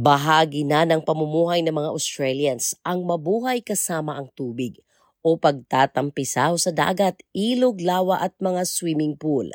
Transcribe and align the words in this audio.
Bahagi 0.00 0.64
na 0.64 0.88
ng 0.88 1.04
pamumuhay 1.04 1.60
ng 1.60 1.76
mga 1.76 1.92
Australians 1.92 2.72
ang 2.80 3.04
mabuhay 3.04 3.60
kasama 3.60 4.16
ang 4.16 4.32
tubig 4.32 4.80
o 5.20 5.36
pagtatampisaw 5.36 6.56
sa 6.56 6.72
dagat, 6.72 7.20
ilog, 7.36 7.84
lawa 7.84 8.16
at 8.24 8.32
mga 8.40 8.64
swimming 8.64 9.12
pool. 9.12 9.52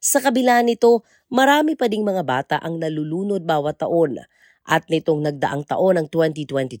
Sa 0.00 0.24
kabila 0.24 0.64
nito, 0.64 1.04
marami 1.28 1.76
pa 1.76 1.92
ding 1.92 2.08
mga 2.08 2.24
bata 2.24 2.56
ang 2.64 2.80
nalulunod 2.80 3.44
bawat 3.44 3.84
taon 3.84 4.16
at 4.64 4.88
nitong 4.88 5.28
nagdaang 5.28 5.68
taon 5.68 6.00
ng 6.00 6.08
2022, 6.08 6.80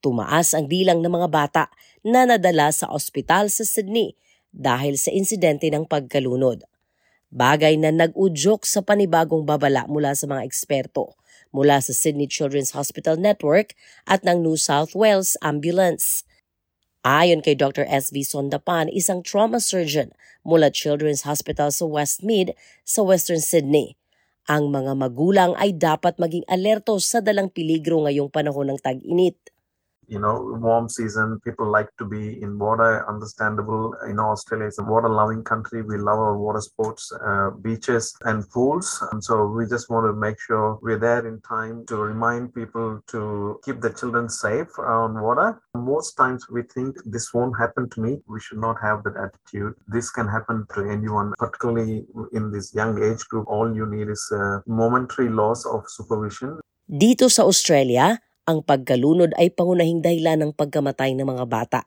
tumaas 0.00 0.56
ang 0.56 0.64
bilang 0.64 1.04
ng 1.04 1.12
mga 1.12 1.28
bata 1.28 1.68
na 2.00 2.24
nadala 2.24 2.72
sa 2.72 2.88
ospital 2.88 3.52
sa 3.52 3.68
Sydney 3.68 4.16
dahil 4.48 4.96
sa 4.96 5.12
insidente 5.12 5.68
ng 5.68 5.84
pagkalunod. 5.84 6.64
Bagay 7.28 7.76
na 7.76 7.92
nag-udyok 7.92 8.64
sa 8.64 8.80
panibagong 8.80 9.44
babala 9.44 9.84
mula 9.92 10.16
sa 10.16 10.24
mga 10.24 10.48
eksperto 10.48 11.19
mula 11.50 11.82
sa 11.82 11.94
Sydney 11.94 12.26
Children's 12.26 12.72
Hospital 12.72 13.18
Network 13.18 13.74
at 14.06 14.22
ng 14.26 14.42
New 14.42 14.58
South 14.58 14.94
Wales 14.94 15.34
Ambulance. 15.44 16.22
Ayon 17.00 17.40
kay 17.40 17.56
Dr. 17.56 17.88
S.V. 17.88 18.22
Sondapan, 18.26 18.90
isang 18.92 19.24
trauma 19.24 19.62
surgeon 19.62 20.12
mula 20.44 20.68
Children's 20.68 21.24
Hospital 21.24 21.72
sa 21.72 21.84
Westmead 21.88 22.52
sa 22.84 23.00
Western 23.00 23.40
Sydney. 23.40 23.96
Ang 24.50 24.74
mga 24.74 24.98
magulang 24.98 25.52
ay 25.56 25.76
dapat 25.76 26.18
maging 26.18 26.44
alerto 26.50 26.98
sa 26.98 27.22
dalang 27.22 27.48
peligro 27.52 28.04
ngayong 28.04 28.28
panahon 28.32 28.74
ng 28.74 28.78
tag-init 28.82 29.38
you 30.10 30.18
know, 30.18 30.58
warm 30.60 30.88
season, 30.88 31.40
people 31.44 31.70
like 31.70 31.88
to 31.98 32.04
be 32.04 32.42
in 32.42 32.58
water, 32.58 33.08
understandable. 33.08 33.94
You 34.06 34.14
know, 34.14 34.30
Australia 34.30 34.66
is 34.66 34.78
a 34.78 34.82
water 34.82 35.08
loving 35.08 35.44
country. 35.44 35.82
We 35.82 35.96
love 35.98 36.18
our 36.18 36.36
water 36.36 36.60
sports, 36.60 37.12
uh, 37.12 37.50
beaches 37.62 38.16
and 38.24 38.48
pools. 38.50 39.02
And 39.12 39.22
so 39.22 39.46
we 39.46 39.66
just 39.66 39.88
want 39.88 40.06
to 40.06 40.12
make 40.12 40.38
sure 40.40 40.78
we're 40.82 40.98
there 40.98 41.26
in 41.26 41.40
time 41.42 41.86
to 41.86 41.96
remind 41.96 42.54
people 42.54 43.00
to 43.08 43.60
keep 43.64 43.80
the 43.80 43.90
children 43.90 44.28
safe 44.28 44.68
on 44.78 45.20
water. 45.20 45.62
Most 45.74 46.14
times 46.14 46.46
we 46.50 46.62
think 46.74 46.96
this 47.06 47.32
won't 47.32 47.54
happen 47.58 47.88
to 47.90 48.00
me. 48.00 48.18
We 48.26 48.40
should 48.40 48.58
not 48.58 48.76
have 48.82 49.04
that 49.04 49.16
attitude. 49.16 49.74
This 49.86 50.10
can 50.10 50.26
happen 50.26 50.66
to 50.74 50.90
anyone, 50.90 51.32
particularly 51.38 52.04
in 52.32 52.50
this 52.50 52.74
young 52.74 53.02
age 53.02 53.26
group. 53.28 53.46
All 53.48 53.74
you 53.74 53.86
need 53.86 54.08
is 54.08 54.26
a 54.32 54.62
momentary 54.66 55.28
loss 55.28 55.64
of 55.64 55.84
supervision. 55.86 56.58
Dito 56.90 57.30
sa 57.30 57.46
Australia, 57.46 58.18
ang 58.50 58.66
pagkalunod 58.66 59.30
ay 59.38 59.54
pangunahing 59.54 60.02
dahilan 60.02 60.42
ng 60.42 60.52
pagkamatay 60.58 61.14
ng 61.14 61.24
mga 61.24 61.46
bata 61.46 61.80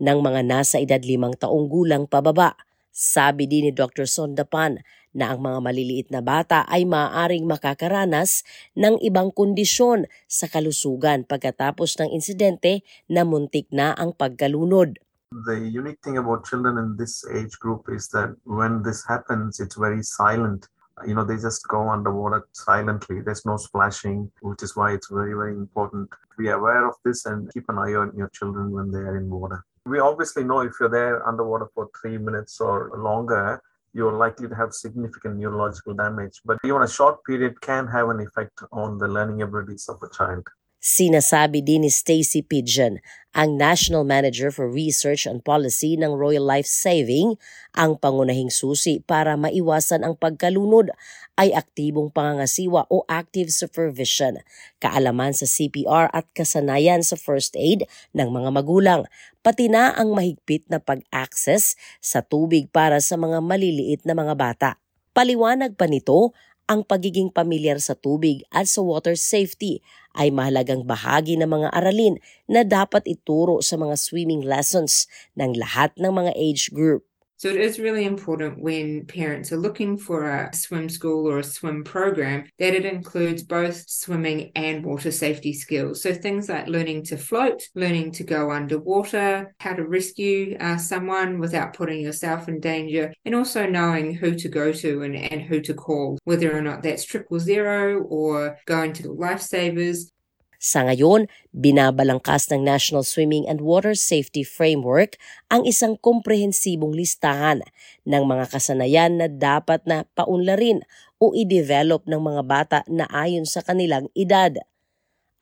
ng 0.00 0.18
mga 0.20 0.40
nasa 0.44 0.76
edad 0.80 1.00
limang 1.00 1.36
taong 1.36 1.68
gulang 1.68 2.04
pababa. 2.04 2.56
Sabi 2.96 3.44
din 3.44 3.68
ni 3.68 3.72
Dr. 3.76 4.08
Sondapan 4.08 4.80
na 5.16 5.32
ang 5.32 5.44
mga 5.44 5.60
maliliit 5.60 6.08
na 6.12 6.24
bata 6.24 6.64
ay 6.68 6.88
maaaring 6.88 7.44
makakaranas 7.44 8.44
ng 8.76 9.00
ibang 9.04 9.32
kondisyon 9.32 10.08
sa 10.28 10.48
kalusugan 10.48 11.24
pagkatapos 11.24 11.96
ng 12.00 12.12
insidente 12.12 12.84
na 13.08 13.24
muntik 13.24 13.68
na 13.72 13.92
ang 13.96 14.16
pagkalunod. 14.16 14.96
The 15.32 15.58
unique 15.60 16.00
thing 16.00 16.16
about 16.16 16.48
children 16.48 16.80
in 16.80 16.96
this 16.96 17.24
age 17.28 17.60
group 17.60 17.88
is 17.92 18.08
that 18.16 18.32
when 18.48 18.80
this 18.80 19.04
happens, 19.04 19.60
it's 19.60 19.76
very 19.76 20.00
silent 20.00 20.68
you 21.06 21.14
know 21.14 21.24
they 21.24 21.36
just 21.36 21.66
go 21.68 21.88
underwater 21.88 22.46
silently. 22.52 23.20
There's 23.20 23.44
no 23.44 23.56
splashing 23.56 24.30
which 24.40 24.62
is 24.62 24.76
why 24.76 24.92
it's 24.94 25.10
very 25.10 25.34
very 25.34 25.52
important 25.52 26.10
to 26.10 26.42
be 26.42 26.48
aware 26.48 26.86
of 26.86 26.94
this 27.04 27.26
and 27.26 27.52
keep 27.52 27.68
an 27.68 27.78
eye 27.78 27.94
on 27.94 28.12
your 28.16 28.28
children 28.28 28.70
when 28.70 28.90
they 28.90 29.00
are 29.00 29.16
in 29.16 29.28
water. 29.28 29.64
We 29.84 30.00
obviously 30.00 30.44
know 30.44 30.60
if 30.60 30.72
you're 30.80 30.88
there 30.88 31.26
underwater 31.26 31.68
for 31.74 31.88
three 32.00 32.18
minutes 32.18 32.60
or 32.60 32.90
longer 32.96 33.60
you're 33.96 34.12
likely 34.12 34.46
to 34.46 34.54
have 34.54 34.74
significant 34.74 35.38
neurological 35.38 35.94
damage. 35.94 36.42
But 36.44 36.58
even 36.64 36.82
a 36.82 36.88
short 36.88 37.24
period 37.24 37.58
can 37.62 37.86
have 37.86 38.10
an 38.10 38.20
effect 38.20 38.60
on 38.70 38.98
the 38.98 39.08
learning 39.08 39.40
abilities 39.40 39.88
of 39.88 40.02
a 40.02 40.10
child 40.14 40.46
Sinasabi 40.86 41.66
din 41.66 41.82
ni 41.82 41.90
Stacy 41.90 42.46
Pigeon, 42.46 43.02
ang 43.34 43.58
National 43.58 44.06
Manager 44.06 44.54
for 44.54 44.70
Research 44.70 45.26
and 45.26 45.42
Policy 45.42 45.98
ng 45.98 46.14
Royal 46.14 46.46
Life 46.46 46.70
Saving, 46.70 47.34
ang 47.74 47.98
pangunahing 47.98 48.54
susi 48.54 49.02
para 49.02 49.34
maiwasan 49.34 50.06
ang 50.06 50.14
pagkalunod 50.14 50.94
ay 51.34 51.50
aktibong 51.50 52.14
pangangasiwa 52.14 52.86
o 52.86 53.02
active 53.10 53.50
supervision, 53.50 54.38
kaalaman 54.78 55.34
sa 55.34 55.50
CPR 55.50 56.06
at 56.14 56.30
kasanayan 56.38 57.02
sa 57.02 57.18
first 57.18 57.58
aid 57.58 57.82
ng 58.14 58.30
mga 58.30 58.54
magulang, 58.54 59.10
pati 59.42 59.66
na 59.66 59.90
ang 59.90 60.14
mahigpit 60.14 60.70
na 60.70 60.78
pag-access 60.78 61.74
sa 61.98 62.22
tubig 62.22 62.70
para 62.70 63.02
sa 63.02 63.18
mga 63.18 63.42
maliliit 63.42 64.06
na 64.06 64.14
mga 64.14 64.38
bata. 64.38 64.70
Paliwanag 65.10 65.74
pa 65.74 65.90
nito 65.90 66.30
ang 66.66 66.82
pagiging 66.82 67.30
pamilyar 67.30 67.78
sa 67.78 67.94
tubig 67.94 68.42
at 68.50 68.66
sa 68.66 68.82
water 68.82 69.14
safety 69.14 69.82
ay 70.18 70.34
mahalagang 70.34 70.82
bahagi 70.82 71.38
ng 71.38 71.46
mga 71.46 71.68
aralin 71.70 72.18
na 72.50 72.66
dapat 72.66 73.06
ituro 73.06 73.62
sa 73.62 73.78
mga 73.78 73.94
swimming 73.94 74.42
lessons 74.42 75.06
ng 75.38 75.54
lahat 75.54 75.94
ng 75.94 76.10
mga 76.10 76.32
age 76.34 76.74
group. 76.74 77.06
So 77.38 77.48
it 77.48 77.56
is 77.56 77.78
really 77.78 78.06
important 78.06 78.62
when 78.62 79.04
parents 79.04 79.52
are 79.52 79.58
looking 79.58 79.98
for 79.98 80.30
a 80.30 80.54
swim 80.54 80.88
school 80.88 81.28
or 81.28 81.38
a 81.38 81.44
swim 81.44 81.84
program 81.84 82.44
that 82.58 82.74
it 82.74 82.86
includes 82.86 83.42
both 83.42 83.84
swimming 83.88 84.52
and 84.54 84.82
water 84.84 85.10
safety 85.10 85.52
skills. 85.52 86.02
So 86.02 86.14
things 86.14 86.48
like 86.48 86.66
learning 86.66 87.04
to 87.04 87.18
float, 87.18 87.62
learning 87.74 88.12
to 88.12 88.24
go 88.24 88.50
underwater, 88.50 89.54
how 89.60 89.74
to 89.74 89.86
rescue 89.86 90.56
uh, 90.58 90.78
someone 90.78 91.38
without 91.38 91.74
putting 91.74 92.00
yourself 92.00 92.48
in 92.48 92.58
danger, 92.58 93.12
and 93.26 93.34
also 93.34 93.66
knowing 93.66 94.14
who 94.14 94.34
to 94.34 94.48
go 94.48 94.72
to 94.72 95.02
and, 95.02 95.14
and 95.14 95.42
who 95.42 95.60
to 95.60 95.74
call, 95.74 96.18
whether 96.24 96.56
or 96.56 96.62
not 96.62 96.82
that's 96.82 97.04
triple 97.04 97.38
zero 97.38 98.02
or 98.04 98.56
going 98.64 98.94
to 98.94 99.02
the 99.02 99.08
lifesavers. 99.10 100.10
Sa 100.56 100.88
ngayon, 100.88 101.28
binabalangkas 101.52 102.48
ng 102.48 102.64
National 102.64 103.04
Swimming 103.04 103.44
and 103.44 103.60
Water 103.60 103.92
Safety 103.92 104.40
Framework 104.40 105.20
ang 105.52 105.68
isang 105.68 106.00
komprehensibong 106.00 106.96
listahan 106.96 107.60
ng 108.08 108.24
mga 108.24 108.48
kasanayan 108.48 109.20
na 109.20 109.28
dapat 109.28 109.84
na 109.84 110.08
paunlarin 110.16 110.80
o 111.20 111.36
i-develop 111.36 112.08
ng 112.08 112.20
mga 112.20 112.42
bata 112.48 112.78
na 112.88 113.04
ayon 113.12 113.44
sa 113.44 113.60
kanilang 113.60 114.08
edad. 114.16 114.56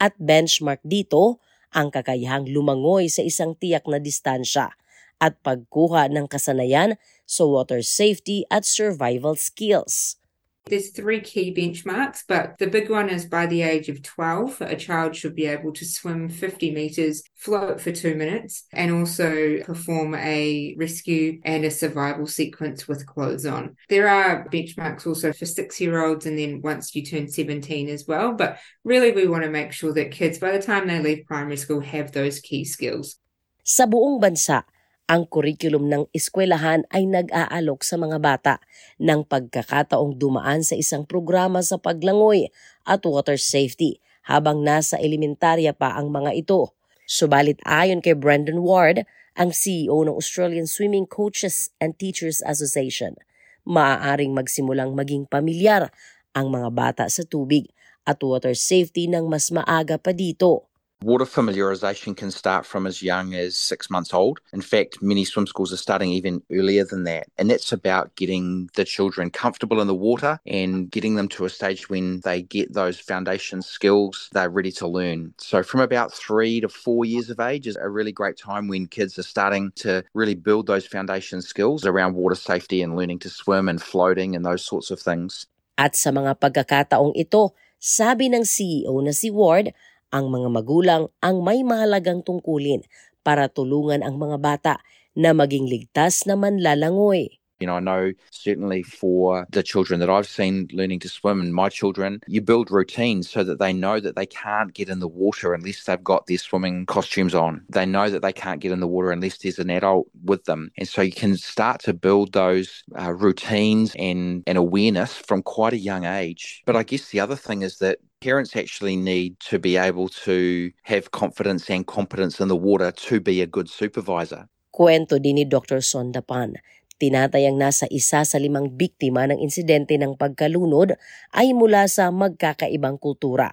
At 0.02 0.18
benchmark 0.18 0.82
dito 0.82 1.38
ang 1.70 1.94
kakayahang 1.94 2.50
lumangoy 2.50 3.06
sa 3.06 3.22
isang 3.22 3.54
tiyak 3.54 3.86
na 3.86 4.02
distansya 4.02 4.74
at 5.22 5.38
pagkuha 5.46 6.10
ng 6.10 6.26
kasanayan 6.26 6.98
sa 7.22 7.46
water 7.46 7.80
safety 7.86 8.42
at 8.50 8.66
survival 8.66 9.38
skills. 9.38 10.18
There's 10.66 10.92
three 10.92 11.20
key 11.20 11.52
benchmarks, 11.52 12.20
but 12.26 12.56
the 12.58 12.66
big 12.66 12.88
one 12.88 13.10
is 13.10 13.26
by 13.26 13.44
the 13.44 13.60
age 13.60 13.90
of 13.90 14.02
12, 14.02 14.62
a 14.62 14.76
child 14.76 15.14
should 15.14 15.34
be 15.34 15.44
able 15.44 15.72
to 15.72 15.84
swim 15.84 16.30
50 16.30 16.70
meters, 16.70 17.22
float 17.36 17.82
for 17.82 17.92
two 17.92 18.14
minutes, 18.14 18.64
and 18.72 18.90
also 18.90 19.58
perform 19.64 20.14
a 20.14 20.74
rescue 20.78 21.38
and 21.44 21.66
a 21.66 21.70
survival 21.70 22.26
sequence 22.26 22.88
with 22.88 23.04
clothes 23.04 23.44
on. 23.44 23.76
There 23.90 24.08
are 24.08 24.48
benchmarks 24.48 25.06
also 25.06 25.34
for 25.34 25.44
six 25.44 25.82
year 25.82 26.02
olds, 26.02 26.24
and 26.24 26.38
then 26.38 26.62
once 26.62 26.94
you 26.94 27.04
turn 27.04 27.28
17 27.28 27.90
as 27.90 28.06
well. 28.08 28.32
But 28.32 28.58
really, 28.84 29.12
we 29.12 29.26
want 29.26 29.44
to 29.44 29.50
make 29.50 29.72
sure 29.72 29.92
that 29.92 30.12
kids, 30.12 30.38
by 30.38 30.52
the 30.52 30.62
time 30.62 30.88
they 30.88 30.98
leave 30.98 31.26
primary 31.26 31.58
school, 31.58 31.80
have 31.80 32.12
those 32.12 32.40
key 32.40 32.64
skills. 32.64 33.16
Sa 33.64 33.84
buong 33.84 34.16
bansa, 34.16 34.64
Ang 35.04 35.28
kurikulum 35.28 35.92
ng 35.92 36.08
eskwelahan 36.16 36.88
ay 36.88 37.04
nag-aalok 37.04 37.84
sa 37.84 38.00
mga 38.00 38.16
bata 38.24 38.54
ng 38.96 39.28
pagkakataong 39.28 40.16
dumaan 40.16 40.64
sa 40.64 40.80
isang 40.80 41.04
programa 41.04 41.60
sa 41.60 41.76
paglangoy 41.76 42.48
at 42.88 43.04
water 43.04 43.36
safety 43.36 44.00
habang 44.24 44.64
nasa 44.64 44.96
elementarya 44.96 45.76
pa 45.76 45.92
ang 45.92 46.08
mga 46.08 46.32
ito. 46.32 46.72
Subalit 47.04 47.60
ayon 47.68 48.00
kay 48.00 48.16
Brendan 48.16 48.64
Ward, 48.64 49.04
ang 49.36 49.52
CEO 49.52 50.08
ng 50.08 50.16
Australian 50.16 50.64
Swimming 50.64 51.04
Coaches 51.04 51.68
and 51.84 52.00
Teachers 52.00 52.40
Association, 52.40 53.20
maaaring 53.68 54.32
magsimulang 54.32 54.96
maging 54.96 55.28
pamilyar 55.28 55.92
ang 56.32 56.48
mga 56.48 56.72
bata 56.72 57.04
sa 57.12 57.28
tubig 57.28 57.68
at 58.08 58.24
water 58.24 58.56
safety 58.56 59.04
ng 59.04 59.28
mas 59.28 59.52
maaga 59.52 60.00
pa 60.00 60.16
dito. 60.16 60.64
Water 61.02 61.26
familiarisation 61.26 62.16
can 62.16 62.30
start 62.30 62.64
from 62.64 62.86
as 62.86 63.02
young 63.02 63.34
as 63.34 63.56
six 63.56 63.90
months 63.90 64.14
old. 64.14 64.40
In 64.52 64.62
fact, 64.62 65.02
many 65.02 65.24
swim 65.24 65.46
schools 65.46 65.72
are 65.72 65.76
starting 65.76 66.10
even 66.10 66.42
earlier 66.50 66.84
than 66.84 67.04
that. 67.04 67.26
And 67.36 67.50
that's 67.50 67.72
about 67.72 68.16
getting 68.16 68.70
the 68.74 68.84
children 68.84 69.30
comfortable 69.30 69.80
in 69.80 69.86
the 69.86 69.94
water 69.94 70.38
and 70.46 70.90
getting 70.90 71.16
them 71.16 71.28
to 71.36 71.44
a 71.44 71.50
stage 71.50 71.90
when 71.90 72.20
they 72.24 72.40
get 72.40 72.72
those 72.72 72.98
foundation 72.98 73.60
skills 73.60 74.30
they're 74.32 74.48
ready 74.48 74.72
to 74.72 74.88
learn. 74.88 75.34
So, 75.38 75.62
from 75.62 75.80
about 75.80 76.12
three 76.12 76.60
to 76.60 76.68
four 76.68 77.04
years 77.04 77.28
of 77.28 77.38
age 77.38 77.66
is 77.66 77.76
a 77.76 77.88
really 77.88 78.12
great 78.12 78.38
time 78.38 78.68
when 78.68 78.86
kids 78.86 79.18
are 79.18 79.24
starting 79.24 79.72
to 79.76 80.04
really 80.14 80.34
build 80.34 80.66
those 80.66 80.86
foundation 80.86 81.42
skills 81.42 81.84
around 81.84 82.14
water 82.14 82.34
safety 82.34 82.80
and 82.80 82.96
learning 82.96 83.18
to 83.20 83.28
swim 83.28 83.68
and 83.68 83.82
floating 83.82 84.34
and 84.34 84.44
those 84.44 84.64
sorts 84.64 84.90
of 84.90 85.00
things. 85.00 85.46
At 85.76 85.96
sa 85.96 86.14
mga 86.14 86.38
pagkakataong 86.38 87.18
ito, 87.18 87.52
sabi 87.82 88.30
ng 88.30 88.46
CEO 88.46 88.94
na 89.02 89.12
si 89.12 89.28
Ward, 89.28 89.74
ang 90.14 90.30
mga 90.30 90.48
magulang 90.54 91.10
ang 91.18 91.42
may 91.42 91.66
mahalagang 91.66 92.22
tungkulin 92.22 92.86
para 93.26 93.50
tulungan 93.50 94.06
ang 94.06 94.14
mga 94.14 94.38
bata 94.38 94.74
na 95.18 95.34
maging 95.34 95.66
ligtas 95.66 96.22
na 96.30 96.38
manlalangoy. 96.38 97.42
You 97.60 97.68
know, 97.68 97.76
I 97.76 97.80
know 97.80 98.12
certainly 98.30 98.82
for 98.82 99.46
the 99.50 99.62
children 99.62 100.00
that 100.00 100.10
I've 100.10 100.26
seen 100.26 100.68
learning 100.72 101.00
to 101.00 101.08
swim 101.08 101.40
and 101.40 101.54
my 101.54 101.68
children, 101.68 102.20
you 102.26 102.42
build 102.42 102.70
routines 102.70 103.30
so 103.30 103.44
that 103.44 103.58
they 103.58 103.72
know 103.72 104.00
that 104.00 104.16
they 104.16 104.26
can't 104.26 104.74
get 104.74 104.88
in 104.88 104.98
the 104.98 105.08
water 105.08 105.54
unless 105.54 105.84
they've 105.84 106.02
got 106.02 106.26
their 106.26 106.36
swimming 106.36 106.84
costumes 106.84 107.34
on. 107.34 107.64
They 107.70 107.86
know 107.86 108.10
that 108.10 108.22
they 108.22 108.32
can't 108.32 108.60
get 108.60 108.72
in 108.72 108.80
the 108.80 108.88
water 108.88 109.12
unless 109.12 109.38
there's 109.38 109.60
an 109.60 109.70
adult 109.70 110.08
with 110.24 110.44
them. 110.44 110.72
And 110.76 110.88
so 110.88 111.00
you 111.00 111.12
can 111.12 111.36
start 111.36 111.80
to 111.82 111.94
build 111.94 112.32
those 112.32 112.82
uh, 113.00 113.14
routines 113.14 113.94
and, 113.98 114.42
and 114.46 114.58
awareness 114.58 115.14
from 115.14 115.42
quite 115.42 115.72
a 115.72 115.78
young 115.78 116.04
age. 116.04 116.62
But 116.66 116.76
I 116.76 116.82
guess 116.82 117.10
the 117.10 117.20
other 117.20 117.36
thing 117.36 117.62
is 117.62 117.78
that 117.78 117.98
parents 118.24 118.56
actually 118.56 118.96
need 118.96 119.36
to 119.52 119.60
be 119.60 119.76
able 119.76 120.08
to 120.24 120.72
have 120.88 121.12
confidence 121.12 121.68
and 121.68 121.84
competence 121.84 122.40
in 122.40 122.48
the 122.48 122.56
water 122.56 122.88
to 122.88 123.20
be 123.20 123.44
a 123.44 123.48
good 123.48 123.68
supervisor. 123.68 124.48
Kwento 124.72 125.20
din 125.20 125.36
ni 125.36 125.44
Dr. 125.44 125.84
Sondapan. 125.84 126.56
Tinatayang 126.96 127.60
nasa 127.60 127.84
isa 127.92 128.24
sa 128.24 128.38
limang 128.40 128.72
biktima 128.72 129.28
ng 129.28 129.44
insidente 129.44 129.92
ng 130.00 130.16
pagkalunod 130.16 130.96
ay 131.36 131.52
mula 131.52 131.84
sa 131.84 132.08
magkakaibang 132.08 132.96
kultura. 132.96 133.52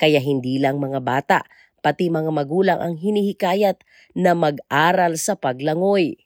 Kaya 0.00 0.16
hindi 0.16 0.56
lang 0.56 0.80
mga 0.80 1.04
bata, 1.04 1.44
pati 1.84 2.08
mga 2.08 2.32
magulang 2.32 2.80
ang 2.80 2.96
hinihikayat 2.96 3.84
na 4.16 4.32
mag-aral 4.32 5.20
sa 5.20 5.36
paglangoy. 5.36 6.25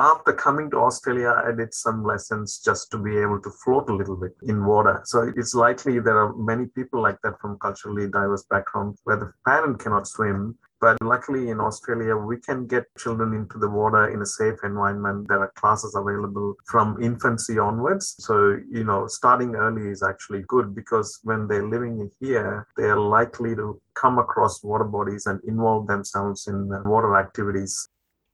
After 0.00 0.32
coming 0.32 0.70
to 0.70 0.78
Australia, 0.78 1.42
I 1.46 1.52
did 1.52 1.74
some 1.74 2.02
lessons 2.02 2.62
just 2.64 2.90
to 2.90 2.98
be 2.98 3.18
able 3.18 3.40
to 3.42 3.50
float 3.50 3.90
a 3.90 3.94
little 3.94 4.16
bit 4.16 4.34
in 4.44 4.64
water. 4.64 5.02
So 5.04 5.30
it's 5.36 5.54
likely 5.54 6.00
there 6.00 6.18
are 6.18 6.34
many 6.34 6.66
people 6.66 7.02
like 7.02 7.18
that 7.22 7.38
from 7.38 7.58
culturally 7.58 8.08
diverse 8.08 8.44
backgrounds 8.48 9.00
where 9.04 9.18
the 9.18 9.32
parent 9.46 9.78
cannot 9.78 10.08
swim. 10.08 10.56
But 10.80 10.96
luckily 11.02 11.50
in 11.50 11.60
Australia, 11.60 12.16
we 12.16 12.38
can 12.38 12.66
get 12.66 12.84
children 12.96 13.34
into 13.34 13.58
the 13.58 13.68
water 13.68 14.08
in 14.08 14.22
a 14.22 14.26
safe 14.26 14.58
environment. 14.64 15.28
There 15.28 15.40
are 15.40 15.52
classes 15.54 15.94
available 15.94 16.54
from 16.66 16.96
infancy 17.02 17.58
onwards. 17.58 18.16
So, 18.20 18.56
you 18.70 18.84
know, 18.84 19.06
starting 19.06 19.54
early 19.54 19.90
is 19.90 20.02
actually 20.02 20.44
good 20.48 20.74
because 20.74 21.20
when 21.24 21.46
they're 21.46 21.68
living 21.68 22.10
here, 22.18 22.66
they 22.78 22.84
are 22.84 22.98
likely 22.98 23.54
to 23.56 23.78
come 23.92 24.18
across 24.18 24.64
water 24.64 24.84
bodies 24.84 25.26
and 25.26 25.38
involve 25.46 25.86
themselves 25.86 26.46
in 26.46 26.70
water 26.86 27.18
activities. 27.18 27.86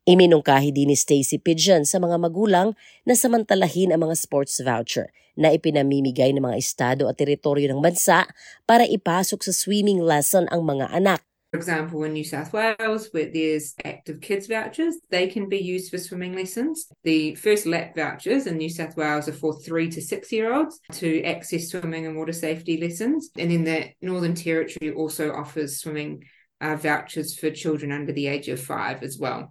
Iminungkahi 0.06 0.70
din 0.70 0.94
ni 0.94 0.96
Stacy 0.96 1.34
Pigeon 1.42 1.82
sa 1.82 1.98
mga 1.98 2.14
magulang 2.22 2.78
na 3.02 3.18
samantalahin 3.18 3.90
ang 3.90 4.06
mga 4.06 4.14
sports 4.14 4.62
voucher 4.62 5.10
na 5.34 5.50
ipinamimigay 5.50 6.30
ng 6.30 6.46
mga 6.46 6.62
estado 6.62 7.10
at 7.10 7.18
teritoryo 7.18 7.66
ng 7.66 7.82
bansa 7.82 8.30
para 8.70 8.86
ipasok 8.86 9.42
sa 9.42 9.50
swimming 9.50 9.98
lesson 9.98 10.46
ang 10.54 10.62
mga 10.62 10.94
anak. 10.94 11.26
For 11.50 11.58
example, 11.58 12.06
in 12.06 12.14
New 12.14 12.22
South 12.22 12.54
Wales, 12.54 13.10
where 13.10 13.26
there's 13.26 13.74
active 13.82 14.22
kids 14.22 14.46
vouchers, 14.46 14.94
they 15.10 15.26
can 15.26 15.50
be 15.50 15.58
used 15.58 15.90
for 15.90 15.98
swimming 15.98 16.38
lessons. 16.38 16.86
The 17.02 17.34
first 17.34 17.66
lap 17.66 17.98
vouchers 17.98 18.46
in 18.46 18.62
New 18.62 18.70
South 18.70 18.94
Wales 18.94 19.26
are 19.26 19.34
for 19.34 19.58
three 19.58 19.90
to 19.90 19.98
six 19.98 20.30
year 20.30 20.54
olds 20.54 20.78
to 21.02 21.18
access 21.26 21.74
swimming 21.74 22.06
and 22.06 22.14
water 22.14 22.30
safety 22.30 22.78
lessons. 22.78 23.34
And 23.34 23.50
then 23.50 23.66
the 23.66 23.90
Northern 23.98 24.38
Territory 24.38 24.94
also 24.94 25.34
offers 25.34 25.82
swimming 25.82 26.22
uh, 26.62 26.78
vouchers 26.78 27.34
for 27.34 27.50
children 27.50 27.90
under 27.90 28.14
the 28.14 28.30
age 28.30 28.46
of 28.46 28.62
five 28.62 29.02
as 29.02 29.18
well. 29.18 29.50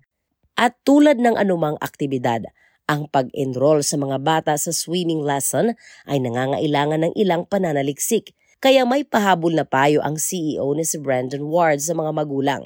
At 0.55 0.79
tulad 0.87 1.19
ng 1.19 1.35
anumang 1.35 1.75
aktibidad, 1.83 2.47
ang 2.87 3.11
pag-enroll 3.11 3.83
sa 3.83 3.99
mga 3.99 4.23
bata 4.23 4.53
sa 4.55 4.71
swimming 4.71 5.19
lesson 5.19 5.75
ay 6.07 6.23
nangangailangan 6.23 7.03
ng 7.03 7.13
ilang 7.19 7.43
pananaliksik. 7.43 8.31
Kaya 8.63 8.87
may 8.87 9.03
pahabol 9.03 9.51
na 9.51 9.67
payo 9.67 9.99
ang 9.99 10.15
CEO 10.15 10.71
ni 10.71 10.87
si 10.87 10.95
Brandon 10.95 11.43
Ward 11.43 11.83
sa 11.83 11.91
mga 11.91 12.15
magulang 12.15 12.63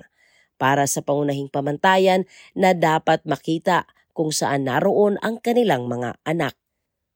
para 0.62 0.86
sa 0.86 1.02
pangunahing 1.02 1.50
pamantayan 1.50 2.30
na 2.54 2.78
dapat 2.78 3.26
makita 3.26 3.90
kung 4.14 4.30
saan 4.30 4.70
naroon 4.70 5.18
ang 5.26 5.42
kanilang 5.42 5.90
mga 5.90 6.22
anak. 6.30 6.54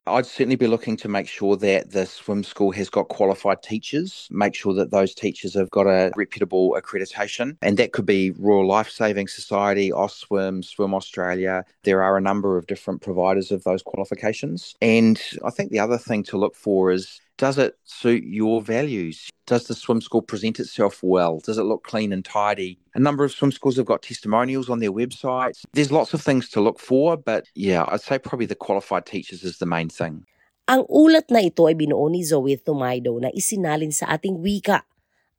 I'd 0.06 0.26
certainly 0.26 0.56
be 0.56 0.66
looking 0.66 0.98
to 0.98 1.08
make 1.08 1.26
sure 1.26 1.56
that 1.56 1.92
the 1.92 2.04
swim 2.04 2.44
school 2.44 2.72
has 2.72 2.90
got 2.90 3.08
qualified 3.08 3.62
teachers, 3.62 4.28
make 4.30 4.54
sure 4.54 4.74
that 4.74 4.90
those 4.90 5.14
teachers 5.14 5.54
have 5.54 5.70
got 5.70 5.86
a 5.86 6.12
reputable 6.14 6.76
accreditation. 6.78 7.56
And 7.62 7.78
that 7.78 7.92
could 7.92 8.04
be 8.04 8.32
Royal 8.32 8.66
Life 8.66 8.90
Saving 8.90 9.28
Society, 9.28 9.90
OSWIM, 9.90 10.62
Swim 10.62 10.92
Australia. 10.92 11.64
There 11.84 12.02
are 12.02 12.18
a 12.18 12.20
number 12.20 12.58
of 12.58 12.66
different 12.66 13.00
providers 13.00 13.50
of 13.50 13.64
those 13.64 13.82
qualifications. 13.82 14.74
And 14.82 15.20
I 15.42 15.48
think 15.48 15.70
the 15.70 15.80
other 15.80 15.98
thing 15.98 16.22
to 16.24 16.36
look 16.36 16.54
for 16.54 16.92
is 16.92 17.20
does 17.36 17.58
it 17.58 17.78
suit 17.84 18.22
your 18.24 18.62
values? 18.62 19.30
Does 19.46 19.66
the 19.66 19.74
swim 19.74 20.00
school 20.00 20.22
present 20.22 20.60
itself 20.60 21.02
well? 21.02 21.40
Does 21.40 21.58
it 21.58 21.64
look 21.64 21.84
clean 21.84 22.12
and 22.12 22.24
tidy? 22.24 22.78
A 22.94 23.00
number 23.00 23.24
of 23.24 23.32
swim 23.32 23.52
schools 23.52 23.76
have 23.76 23.86
got 23.86 24.02
testimonials 24.02 24.70
on 24.70 24.78
their 24.78 24.92
websites. 24.92 25.64
There's 25.72 25.92
lots 25.92 26.14
of 26.14 26.22
things 26.22 26.48
to 26.50 26.60
look 26.60 26.78
for, 26.78 27.16
but 27.16 27.46
yeah, 27.54 27.84
I'd 27.88 28.00
say 28.00 28.18
probably 28.18 28.46
the 28.46 28.54
qualified 28.54 29.04
teachers 29.04 29.42
is 29.42 29.58
the 29.58 29.66
main 29.66 29.88
thing. 29.88 30.24
Ang 30.64 30.88
ulat 30.88 31.28
na 31.28 31.44
ito 31.44 31.68
ay 31.68 31.76
binuo 31.76 32.08
ni 32.08 32.24
Zoe 32.24 32.56
Tomaido 32.56 33.20
na 33.20 33.28
isinalin 33.36 33.92
sa 33.92 34.08
ating 34.16 34.40
wika. 34.40 34.88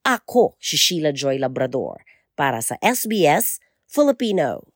Ako 0.06 0.53
si 0.62 0.77
Sheila 0.77 1.09
Joy 1.09 1.41
Labrador 1.41 2.06
para 2.38 2.62
sa 2.62 2.77
SBS 2.77 3.57
Filipino. 3.89 4.75